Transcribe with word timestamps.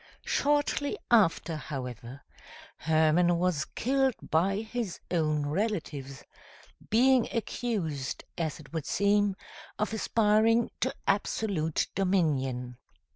Shortly 0.25 0.97
after, 1.11 1.57
however, 1.57 2.23
Hermann 2.77 3.37
was 3.37 3.65
killed 3.65 4.15
by 4.31 4.61
his 4.61 4.99
own 5.11 5.45
relatives, 5.45 6.23
being 6.89 7.27
accused, 7.31 8.23
as 8.35 8.59
it 8.59 8.73
would 8.73 8.87
seem, 8.87 9.35
of 9.77 9.93
aspiring 9.93 10.71
to 10.79 10.91
absolute 11.05 11.85
dominion. 11.93 12.77